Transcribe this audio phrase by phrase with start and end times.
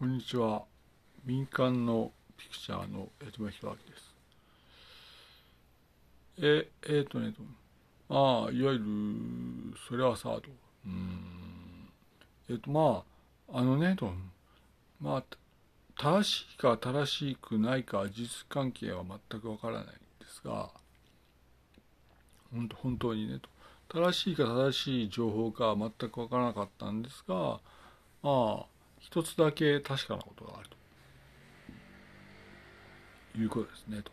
[0.00, 0.62] こんにちは。
[1.26, 4.14] 民間のピクチャーの矢島弘明です。
[6.38, 7.42] え、えっ、ー、とねと、
[8.08, 8.84] まあ、いわゆる、
[9.86, 10.44] それはさ、と。
[10.86, 11.90] うん。
[12.48, 13.04] えっ、ー、と、ま
[13.52, 14.10] あ、あのね、と。
[15.02, 15.24] まあ、
[15.98, 19.94] 正しいか正しくないか事、実関係は全くわからないんで
[20.26, 20.70] すが、
[22.50, 23.50] 本当本当にね、と。
[24.00, 27.60] 正しいか正しい情報か全くわからなかったんですが、
[28.22, 28.69] まあ、
[29.00, 30.68] 一つだけ確かなことがある
[33.34, 34.12] ということですねと。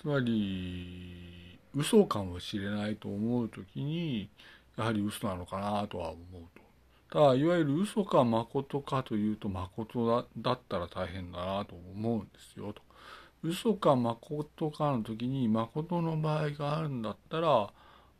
[0.00, 4.28] つまり嘘かもしれないと思う時に
[4.76, 6.64] やはり嘘なのかなとは思うと。
[7.10, 12.82] ただいわゆる嘘か誠かというと誠だだったら大変だなと思うんですよと。
[13.42, 17.70] 嘘か誠かの時に誠の場合があるんだったら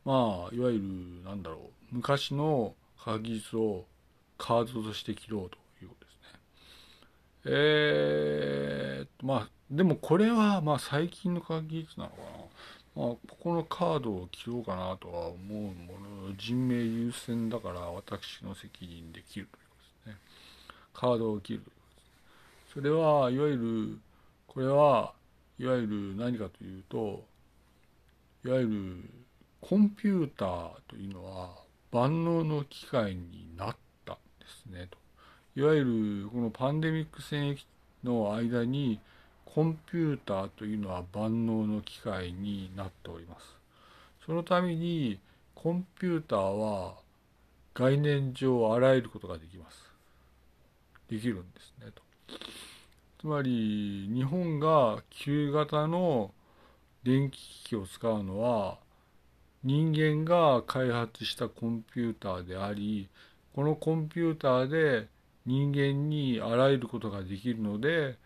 [0.04, 0.82] まあいわゆる
[1.24, 3.86] なんだろう昔の科学技術を
[4.36, 5.63] カードとして切ろうと
[7.46, 12.28] えー、まあでもこれはまあ最近の科学技術なのかな。
[12.96, 15.68] まあ、ここのカードを切ろうかなとは思うも
[16.28, 20.22] の人命優先だから私の責任で切るということですね。
[20.92, 22.02] カードを切るということで
[22.68, 23.98] すそれはいわゆる
[24.46, 25.12] これは
[25.58, 27.24] いわゆる何かというと
[28.44, 29.10] いわゆる
[29.60, 31.50] コンピューターというのは
[31.90, 33.76] 万能の機械になっ。
[35.56, 35.84] いわゆ
[36.24, 37.60] るこのパンデミック戦役
[38.02, 38.98] の間に
[39.44, 43.54] コンピューターというのは万能の機械になっております。
[44.26, 45.20] そのために
[45.54, 46.94] コンピューターは
[47.72, 49.80] 概念上あらゆることができます。
[51.08, 52.02] できるんですねと。
[53.20, 56.32] つまり日本が旧型の
[57.04, 58.78] 電気機器を使うのは
[59.62, 63.08] 人間が開発したコンピューターであり
[63.54, 65.13] このコンピューターで
[65.46, 68.16] 人間にあらゆることができるので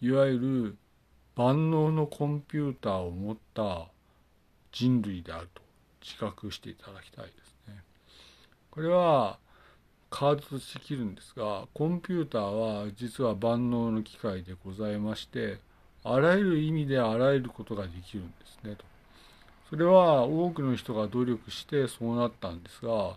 [0.00, 0.76] いわゆる
[1.34, 3.88] 万能のコンピューターを持った
[4.72, 5.62] 人類であると
[6.02, 7.82] 自覚していただきたいですね。
[8.70, 9.38] これは
[10.10, 15.58] カードとして切るんですがコンピューターは実は万能の機械でございまして
[16.02, 18.84] あらゆる意味であらゆることができるんですねと。
[19.68, 23.16] それは多くの人が努力してそうなったんですが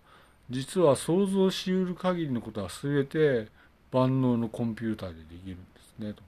[0.51, 3.47] 実は想像しうる限りのことは全て
[3.91, 6.22] 万能のコンピューターでできるんですねと。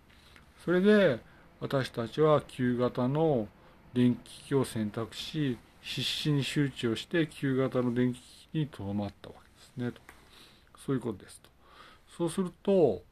[0.64, 1.20] それで
[1.60, 3.48] 私たちは旧型の
[3.94, 10.02] 電気機器を選択し必死に周知をして旧型の電気機器にとどまったわけですねと。
[10.86, 11.50] そういうことですと。
[12.18, 13.04] そうすると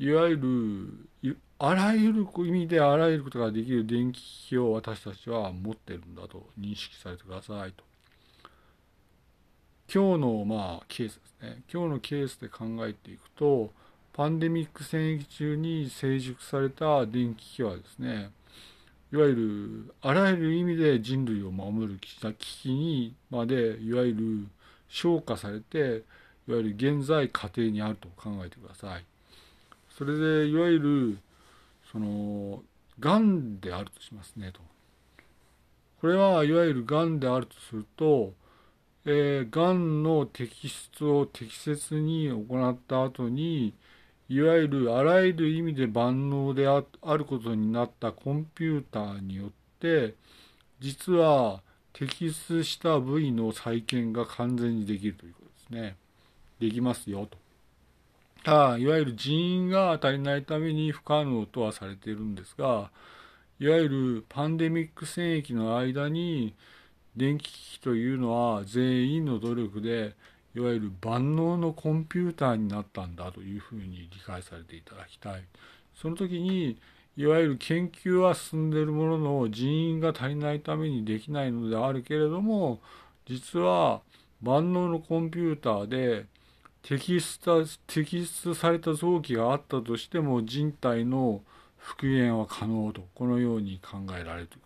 [0.00, 7.84] いわゆるあらゆる意味であらゆることができる電気機器を私たちは持ってるんだと認識されてくださいと。
[9.92, 13.70] 今日のまあケースですね今日のケースで考えていくと
[14.12, 18.30] パンデミック戦役中に成熟された電気機器はですね
[19.12, 24.48] いわゆるあらゆる意味で人類を守る機器にまでいわゆる
[24.88, 25.78] 昇華されて
[26.48, 29.04] いわゆる現在過程にあると考えてください。
[29.96, 31.18] それでいわゆる
[31.90, 32.62] その
[32.98, 34.60] がんであるとしますねと。
[36.00, 38.32] これはいわゆるがんであるとすると
[39.08, 43.72] えー、がんの摘出を適切に行った後に
[44.28, 46.82] いわゆるあらゆる意味で万能であ
[47.16, 50.14] ることになったコンピューターによって
[50.80, 51.62] 実は
[51.94, 55.96] 摘出した部位の再建が完全にできるということですね。
[56.58, 57.38] できますよと。
[58.42, 62.90] ただいわゆる人員が足りないために不可能とはされているんですが
[63.58, 66.54] いわゆるパンデミック戦役の間に
[67.16, 70.14] 電気機器というのは全員の努力で
[70.54, 75.44] いわゆる万能のコンピューターになったんだというふうに理解されていただきたい。
[75.94, 76.78] その時に
[77.16, 82.80] いわゆる研究は進んでいるものの人員が足りないためにできないのであるけれども
[83.26, 84.02] 実は
[84.42, 86.26] 万能のコンピューターで
[86.82, 87.50] 摘出
[87.88, 91.42] 摘出された臓器があったとしても人体の
[91.78, 94.65] 復元は可能とこのように考えられるというこ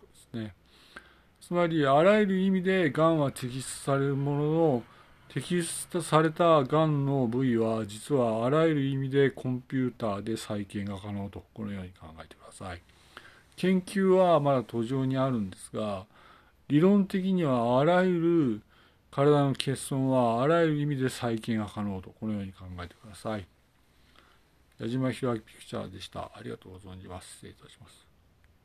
[1.41, 4.83] つまりあらゆる意味でがんは摘出されるものの
[5.29, 12.81] 摘出されたがんの部位は実はあらゆる意味でコンピューターで再建が可能とこのように考えてください。
[13.55, 16.05] 研究はまだ途上にあるんですが
[16.67, 18.61] 理論的にはあらゆる
[19.09, 23.47] 体の欠損はあらゆる意味で再建が可能とこのように考えてください。
[24.79, 26.31] 矢島弘明ピクチャーでした。
[26.35, 27.33] ありがとうご存じます。
[27.33, 28.10] 失礼いたします。